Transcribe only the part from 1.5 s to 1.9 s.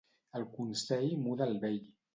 al vell.